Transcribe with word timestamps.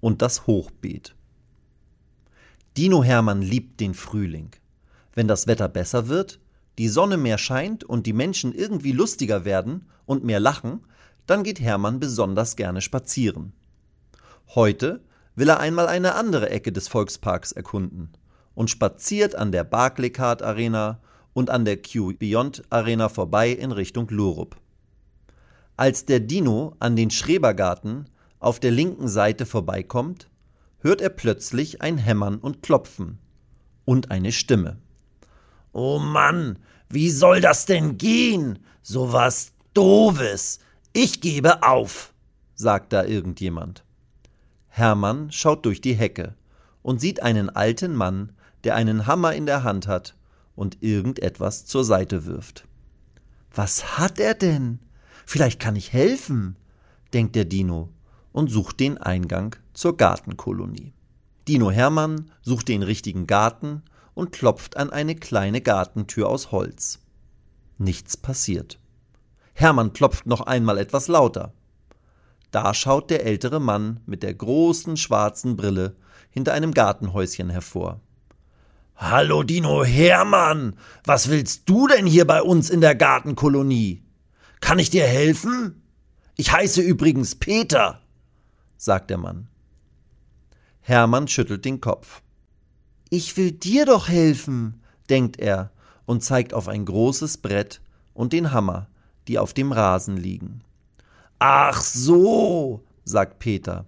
und 0.00 0.22
das 0.22 0.46
Hochbeet. 0.46 1.14
Dino 2.76 3.02
Hermann 3.02 3.42
liebt 3.42 3.80
den 3.80 3.94
Frühling. 3.94 4.50
Wenn 5.14 5.28
das 5.28 5.46
Wetter 5.46 5.68
besser 5.68 6.08
wird, 6.08 6.40
die 6.78 6.88
Sonne 6.88 7.16
mehr 7.16 7.38
scheint 7.38 7.84
und 7.84 8.06
die 8.06 8.12
Menschen 8.12 8.54
irgendwie 8.54 8.92
lustiger 8.92 9.44
werden 9.44 9.86
und 10.04 10.24
mehr 10.24 10.40
lachen, 10.40 10.80
dann 11.26 11.42
geht 11.42 11.60
Hermann 11.60 12.00
besonders 12.00 12.56
gerne 12.56 12.82
spazieren. 12.82 13.52
Heute 14.54 15.02
will 15.34 15.48
er 15.48 15.60
einmal 15.60 15.86
eine 15.86 16.14
andere 16.14 16.50
Ecke 16.50 16.72
des 16.72 16.88
Volksparks 16.88 17.52
erkunden 17.52 18.10
und 18.54 18.70
spaziert 18.70 19.34
an 19.34 19.52
der 19.52 19.64
Barclaycard 19.64 20.42
Arena 20.42 21.00
und 21.32 21.50
an 21.50 21.64
der 21.64 21.80
Q 21.82 22.14
Beyond 22.18 22.62
Arena 22.70 23.08
vorbei 23.08 23.50
in 23.50 23.72
Richtung 23.72 24.08
Lurup. 24.08 24.56
Als 25.76 26.06
der 26.06 26.20
Dino 26.20 26.74
an 26.78 26.96
den 26.96 27.10
Schrebergarten 27.10 28.08
auf 28.46 28.60
der 28.60 28.70
linken 28.70 29.08
Seite 29.08 29.44
vorbeikommt, 29.44 30.30
hört 30.78 31.00
er 31.00 31.08
plötzlich 31.08 31.82
ein 31.82 31.98
Hämmern 31.98 32.38
und 32.38 32.62
Klopfen 32.62 33.18
und 33.84 34.12
eine 34.12 34.30
Stimme. 34.30 34.78
Oh 35.72 35.98
Mann, 35.98 36.60
wie 36.88 37.10
soll 37.10 37.40
das 37.40 37.66
denn 37.66 37.98
gehen? 37.98 38.60
So 38.82 39.12
was 39.12 39.50
Doofes. 39.74 40.60
Ich 40.92 41.20
gebe 41.20 41.64
auf, 41.64 42.14
sagt 42.54 42.92
da 42.92 43.04
irgendjemand. 43.04 43.84
Hermann 44.68 45.32
schaut 45.32 45.66
durch 45.66 45.80
die 45.80 45.94
Hecke 45.94 46.36
und 46.82 47.00
sieht 47.00 47.24
einen 47.24 47.50
alten 47.50 47.96
Mann, 47.96 48.30
der 48.62 48.76
einen 48.76 49.08
Hammer 49.08 49.34
in 49.34 49.46
der 49.46 49.64
Hand 49.64 49.88
hat 49.88 50.14
und 50.54 50.84
irgendetwas 50.84 51.66
zur 51.66 51.84
Seite 51.84 52.26
wirft. 52.26 52.64
Was 53.52 53.98
hat 53.98 54.20
er 54.20 54.34
denn? 54.34 54.78
Vielleicht 55.24 55.58
kann 55.58 55.74
ich 55.74 55.92
helfen, 55.92 56.54
denkt 57.12 57.34
der 57.34 57.44
Dino 57.44 57.90
und 58.36 58.50
sucht 58.50 58.80
den 58.80 58.98
Eingang 58.98 59.56
zur 59.72 59.96
Gartenkolonie. 59.96 60.92
Dino 61.48 61.70
Hermann 61.70 62.30
sucht 62.42 62.68
den 62.68 62.82
richtigen 62.82 63.26
Garten 63.26 63.82
und 64.12 64.30
klopft 64.30 64.76
an 64.76 64.90
eine 64.90 65.14
kleine 65.14 65.62
Gartentür 65.62 66.28
aus 66.28 66.52
Holz. 66.52 66.98
Nichts 67.78 68.18
passiert. 68.18 68.78
Hermann 69.54 69.94
klopft 69.94 70.26
noch 70.26 70.42
einmal 70.42 70.76
etwas 70.76 71.08
lauter. 71.08 71.54
Da 72.50 72.74
schaut 72.74 73.08
der 73.08 73.24
ältere 73.24 73.58
Mann 73.58 74.00
mit 74.04 74.22
der 74.22 74.34
großen 74.34 74.98
schwarzen 74.98 75.56
Brille 75.56 75.96
hinter 76.28 76.52
einem 76.52 76.74
Gartenhäuschen 76.74 77.48
hervor. 77.48 78.00
Hallo 78.96 79.44
Dino 79.44 79.82
Hermann, 79.82 80.76
was 81.04 81.30
willst 81.30 81.70
du 81.70 81.86
denn 81.86 82.04
hier 82.04 82.26
bei 82.26 82.42
uns 82.42 82.68
in 82.68 82.82
der 82.82 82.96
Gartenkolonie? 82.96 84.02
Kann 84.60 84.78
ich 84.78 84.90
dir 84.90 85.06
helfen? 85.06 85.82
Ich 86.36 86.52
heiße 86.52 86.82
übrigens 86.82 87.34
Peter, 87.34 88.02
sagt 88.76 89.10
der 89.10 89.18
Mann. 89.18 89.48
Hermann 90.80 91.28
schüttelt 91.28 91.64
den 91.64 91.80
Kopf. 91.80 92.22
Ich 93.10 93.36
will 93.36 93.52
dir 93.52 93.86
doch 93.86 94.08
helfen, 94.08 94.80
denkt 95.08 95.38
er 95.38 95.70
und 96.04 96.22
zeigt 96.22 96.54
auf 96.54 96.68
ein 96.68 96.84
großes 96.84 97.38
Brett 97.38 97.80
und 98.14 98.32
den 98.32 98.52
Hammer, 98.52 98.88
die 99.28 99.38
auf 99.38 99.52
dem 99.52 99.72
Rasen 99.72 100.16
liegen. 100.16 100.62
Ach 101.38 101.80
so, 101.80 102.84
sagt 103.04 103.38
Peter. 103.38 103.84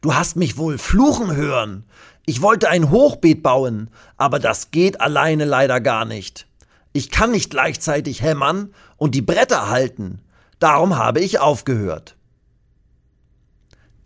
Du 0.00 0.14
hast 0.14 0.36
mich 0.36 0.56
wohl 0.56 0.78
fluchen 0.78 1.34
hören. 1.34 1.84
Ich 2.26 2.42
wollte 2.42 2.68
ein 2.68 2.90
Hochbeet 2.90 3.42
bauen, 3.42 3.90
aber 4.16 4.38
das 4.38 4.70
geht 4.70 5.00
alleine 5.00 5.44
leider 5.44 5.80
gar 5.80 6.04
nicht. 6.04 6.46
Ich 6.92 7.10
kann 7.10 7.30
nicht 7.32 7.50
gleichzeitig 7.50 8.22
hämmern 8.22 8.72
und 8.96 9.14
die 9.14 9.22
Bretter 9.22 9.68
halten. 9.68 10.20
Darum 10.58 10.96
habe 10.96 11.20
ich 11.20 11.38
aufgehört. 11.38 12.16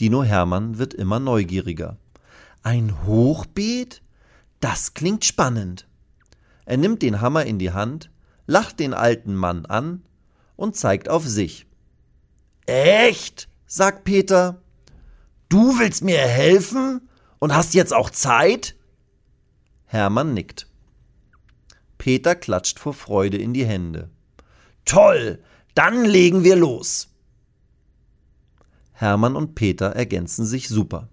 Dino 0.00 0.24
Hermann 0.24 0.78
wird 0.78 0.94
immer 0.94 1.20
neugieriger. 1.20 1.98
Ein 2.62 3.04
Hochbeet? 3.06 4.00
Das 4.58 4.94
klingt 4.94 5.26
spannend. 5.26 5.86
Er 6.64 6.78
nimmt 6.78 7.02
den 7.02 7.20
Hammer 7.20 7.44
in 7.44 7.58
die 7.58 7.72
Hand, 7.72 8.10
lacht 8.46 8.80
den 8.80 8.94
alten 8.94 9.34
Mann 9.34 9.66
an 9.66 10.02
und 10.56 10.74
zeigt 10.74 11.10
auf 11.10 11.26
sich. 11.26 11.66
Echt? 12.64 13.48
sagt 13.66 14.04
Peter. 14.04 14.62
Du 15.50 15.78
willst 15.78 16.02
mir 16.02 16.18
helfen 16.18 17.08
und 17.38 17.54
hast 17.54 17.74
jetzt 17.74 17.92
auch 17.92 18.08
Zeit? 18.08 18.76
Hermann 19.84 20.32
nickt. 20.32 20.66
Peter 21.98 22.34
klatscht 22.34 22.78
vor 22.78 22.94
Freude 22.94 23.36
in 23.36 23.52
die 23.52 23.66
Hände. 23.66 24.08
Toll, 24.86 25.42
dann 25.74 26.06
legen 26.06 26.42
wir 26.42 26.56
los. 26.56 27.09
Hermann 28.92 29.36
und 29.36 29.54
Peter 29.54 29.86
ergänzen 29.86 30.44
sich 30.44 30.68
super. 30.68 31.08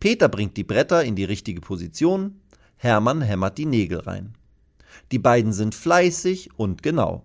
Peter 0.00 0.28
bringt 0.28 0.56
die 0.56 0.64
Bretter 0.64 1.04
in 1.04 1.16
die 1.16 1.24
richtige 1.24 1.60
Position, 1.60 2.40
Hermann 2.76 3.22
hämmert 3.22 3.58
die 3.58 3.66
Nägel 3.66 4.00
rein. 4.00 4.34
Die 5.10 5.18
beiden 5.18 5.52
sind 5.52 5.74
fleißig 5.74 6.50
und 6.56 6.82
genau. 6.82 7.24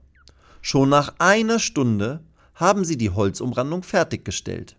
Schon 0.62 0.90
nach 0.90 1.16
einer 1.20 1.60
Stunde 1.60 2.22
haben 2.56 2.86
sie 2.86 2.98
die 2.98 3.10
Holzumrandung 3.10 3.84
fertiggestellt. 3.84 4.78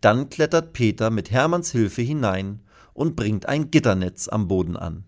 Dann 0.00 0.30
klettert 0.30 0.72
Peter 0.72 1.10
mit 1.10 1.30
Hermanns 1.30 1.70
Hilfe 1.70 2.02
hinein 2.02 2.60
und 2.94 3.14
bringt 3.16 3.46
ein 3.46 3.70
Gitternetz 3.70 4.28
am 4.28 4.48
Boden 4.48 4.76
an. 4.76 5.04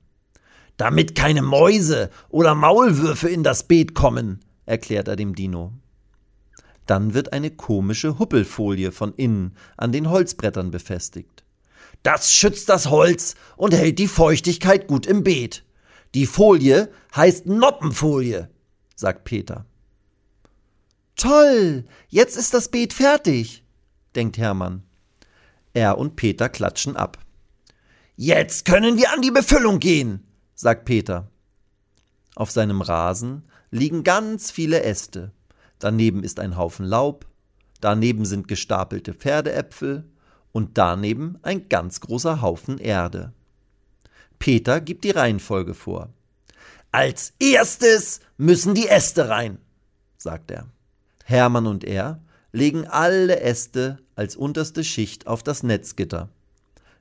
Damit 0.76 1.14
keine 1.14 1.42
Mäuse 1.42 2.10
oder 2.28 2.54
Maulwürfe 2.54 3.28
in 3.28 3.42
das 3.42 3.64
Beet 3.64 3.94
kommen, 3.94 4.40
erklärt 4.66 5.08
er 5.08 5.16
dem 5.16 5.34
Dino. 5.34 5.72
Dann 6.86 7.14
wird 7.14 7.32
eine 7.32 7.50
komische 7.50 8.18
Huppelfolie 8.18 8.92
von 8.92 9.14
innen 9.14 9.56
an 9.76 9.92
den 9.92 10.10
Holzbrettern 10.10 10.70
befestigt. 10.70 11.44
Das 12.02 12.32
schützt 12.32 12.68
das 12.68 12.90
Holz 12.90 13.34
und 13.56 13.74
hält 13.74 13.98
die 13.98 14.08
Feuchtigkeit 14.08 14.86
gut 14.86 15.06
im 15.06 15.22
Beet. 15.22 15.64
Die 16.14 16.26
Folie 16.26 16.90
heißt 17.14 17.46
Noppenfolie 17.46 18.48
sagt 18.94 19.24
Peter. 19.24 19.66
Toll, 21.16 21.84
jetzt 22.08 22.36
ist 22.36 22.54
das 22.54 22.68
Beet 22.68 22.92
fertig, 22.92 23.64
denkt 24.14 24.38
Hermann. 24.38 24.82
Er 25.72 25.98
und 25.98 26.16
Peter 26.16 26.48
klatschen 26.48 26.96
ab. 26.96 27.18
Jetzt 28.16 28.64
können 28.64 28.96
wir 28.96 29.12
an 29.12 29.22
die 29.22 29.30
Befüllung 29.30 29.80
gehen, 29.80 30.26
sagt 30.54 30.84
Peter. 30.84 31.30
Auf 32.36 32.50
seinem 32.50 32.80
Rasen 32.80 33.48
liegen 33.70 34.04
ganz 34.04 34.50
viele 34.50 34.82
Äste. 34.82 35.32
Daneben 35.84 36.24
ist 36.24 36.40
ein 36.40 36.56
Haufen 36.56 36.86
Laub, 36.86 37.26
daneben 37.82 38.24
sind 38.24 38.48
gestapelte 38.48 39.12
Pferdeäpfel 39.12 40.10
und 40.50 40.78
daneben 40.78 41.38
ein 41.42 41.68
ganz 41.68 42.00
großer 42.00 42.40
Haufen 42.40 42.78
Erde. 42.78 43.34
Peter 44.38 44.80
gibt 44.80 45.04
die 45.04 45.10
Reihenfolge 45.10 45.74
vor. 45.74 46.08
Als 46.90 47.34
erstes 47.38 48.20
müssen 48.38 48.74
die 48.74 48.88
Äste 48.88 49.28
rein, 49.28 49.58
sagt 50.16 50.52
er. 50.52 50.68
Hermann 51.22 51.66
und 51.66 51.84
er 51.84 52.22
legen 52.50 52.86
alle 52.86 53.40
Äste 53.40 53.98
als 54.16 54.36
unterste 54.36 54.84
Schicht 54.84 55.26
auf 55.26 55.42
das 55.42 55.62
Netzgitter. 55.62 56.30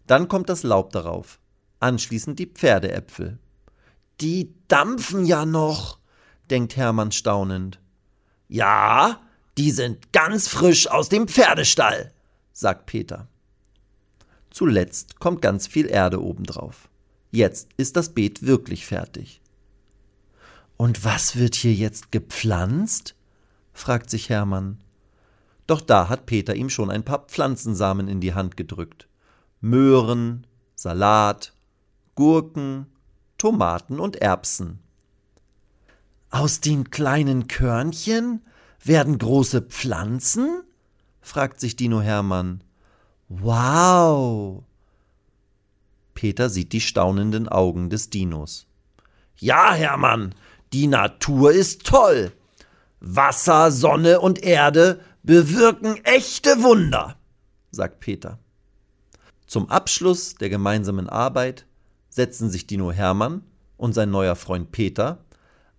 Dann 0.07 0.27
kommt 0.27 0.49
das 0.49 0.63
Laub 0.63 0.91
darauf, 0.91 1.39
anschließend 1.79 2.37
die 2.37 2.47
Pferdeäpfel. 2.47 3.39
Die 4.19 4.53
dampfen 4.67 5.25
ja 5.25 5.45
noch, 5.45 5.99
denkt 6.49 6.75
Hermann 6.75 7.13
staunend. 7.13 7.79
Ja, 8.53 9.19
die 9.57 9.71
sind 9.71 10.13
ganz 10.13 10.47
frisch 10.47 10.87
aus 10.87 11.09
dem 11.09 11.27
Pferdestall, 11.27 12.13
sagt 12.51 12.85
Peter. 12.85 13.27
Zuletzt 14.51 15.19
kommt 15.19 15.41
ganz 15.41 15.65
viel 15.65 15.89
Erde 15.89 16.21
obendrauf. 16.21 16.87
Jetzt 17.31 17.69
ist 17.77 17.95
das 17.95 18.13
Beet 18.13 18.45
wirklich 18.45 18.85
fertig. 18.85 19.41
Und 20.77 21.03
was 21.03 21.35
wird 21.35 21.55
hier 21.55 21.73
jetzt 21.73 22.11
gepflanzt? 22.11 23.15
fragt 23.73 24.11
sich 24.11 24.29
Hermann. 24.29 24.83
Doch 25.65 25.81
da 25.81 26.07
hat 26.07 26.27
Peter 26.27 26.53
ihm 26.53 26.69
schon 26.69 26.91
ein 26.91 27.03
paar 27.03 27.25
Pflanzensamen 27.25 28.07
in 28.07 28.21
die 28.21 28.35
Hand 28.35 28.55
gedrückt. 28.55 29.07
Möhren, 29.61 30.45
Salat, 30.75 31.53
Gurken, 32.13 32.85
Tomaten 33.39 33.99
und 33.99 34.17
Erbsen. 34.17 34.77
Aus 36.33 36.61
den 36.61 36.89
kleinen 36.89 37.47
Körnchen 37.47 38.41
werden 38.83 39.19
große 39.19 39.61
Pflanzen? 39.61 40.63
fragt 41.21 41.59
sich 41.59 41.75
Dino 41.75 42.01
Hermann. 42.01 42.63
Wow! 43.29 44.63
Peter 46.15 46.49
sieht 46.49 46.73
die 46.73 46.81
staunenden 46.81 47.47
Augen 47.47 47.91
des 47.91 48.09
Dinos. 48.09 48.65
Ja, 49.37 49.73
Hermann, 49.75 50.33
die 50.73 50.87
Natur 50.87 51.51
ist 51.51 51.85
toll. 51.85 52.31
Wasser, 52.99 53.69
Sonne 53.69 54.19
und 54.19 54.41
Erde 54.41 55.01
bewirken 55.21 56.03
echte 56.03 56.63
Wunder, 56.63 57.15
sagt 57.69 57.99
Peter. 57.99 58.39
Zum 59.45 59.69
Abschluss 59.69 60.33
der 60.33 60.49
gemeinsamen 60.49 61.07
Arbeit 61.07 61.67
setzen 62.09 62.49
sich 62.49 62.65
Dino 62.65 62.91
Hermann 62.91 63.43
und 63.77 63.93
sein 63.93 64.09
neuer 64.09 64.35
Freund 64.35 64.71
Peter 64.71 65.23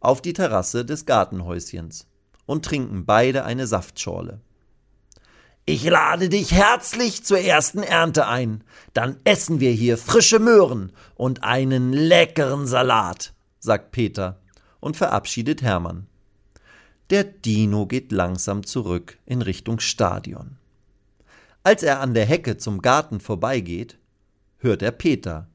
auf 0.05 0.23
die 0.23 0.33
Terrasse 0.33 0.85
des 0.85 1.07
Gartenhäuschens 1.07 2.07
und 2.47 2.65
trinken 2.65 3.07
beide 3.07 3.45
eine 3.45 3.67
Saftschorle. 3.67 4.41
Ich 5.67 5.85
lade 5.85 6.29
dich 6.29 6.53
herzlich 6.53 7.25
zur 7.25 7.39
ersten 7.39 7.83
Ernte 7.83 8.27
ein. 8.27 8.63
Dann 8.93 9.17
essen 9.25 9.61
wir 9.61 9.71
hier 9.71 9.97
frische 9.97 10.39
Möhren 10.39 10.93
und 11.15 11.43
einen 11.43 11.95
leckeren 11.95 12.67
Salat, 12.67 13.33
sagt 13.61 13.91
Peter 13.91 14.41
und 14.81 14.97
verabschiedet 14.97 15.63
Hermann. 15.63 16.07
Der 17.09 17.25
Dino 17.25 17.87
geht 17.87 18.13
langsam 18.13 18.67
zurück 18.67 19.19
in 19.25 19.41
Richtung 19.41 19.81
Stadion. 19.81 20.59
Als 21.63 21.83
er 21.83 22.01
an 22.01 22.13
der 22.13 22.27
Hecke 22.27 22.59
zum 22.59 22.83
Garten 22.83 23.21
vorbeigeht, 23.21 23.99
hört 24.59 24.83
er 24.83 24.93
Peter. 24.93 25.49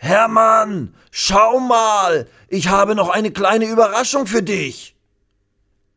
Hermann, 0.00 0.94
schau 1.10 1.58
mal, 1.58 2.28
ich 2.48 2.68
habe 2.68 2.94
noch 2.94 3.08
eine 3.08 3.32
kleine 3.32 3.66
Überraschung 3.66 4.26
für 4.28 4.44
dich. 4.44 4.96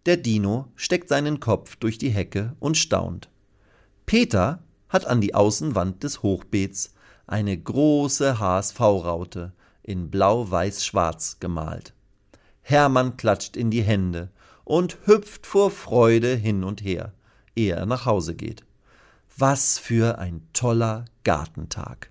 Der 0.07 0.17
Dino 0.17 0.69
steckt 0.75 1.07
seinen 1.07 1.39
Kopf 1.39 1.75
durch 1.75 1.99
die 1.99 2.09
Hecke 2.09 2.55
und 2.59 2.77
staunt. 2.77 3.29
Peter 4.07 4.63
hat 4.89 5.05
an 5.05 5.21
die 5.21 5.35
Außenwand 5.35 6.03
des 6.03 6.23
Hochbeets 6.23 6.95
eine 7.27 7.55
große 7.55 8.39
HSV-Raute 8.39 9.53
in 9.83 10.09
blau-weiß-schwarz 10.09 11.37
gemalt. 11.39 11.93
Hermann 12.63 13.17
klatscht 13.17 13.55
in 13.55 13.69
die 13.69 13.83
Hände 13.83 14.29
und 14.63 14.97
hüpft 15.05 15.45
vor 15.45 15.69
Freude 15.69 16.35
hin 16.35 16.63
und 16.63 16.83
her, 16.83 17.13
ehe 17.55 17.75
er 17.75 17.85
nach 17.85 18.07
Hause 18.07 18.33
geht. 18.33 18.65
Was 19.37 19.77
für 19.77 20.17
ein 20.17 20.47
toller 20.53 21.05
Gartentag. 21.23 22.10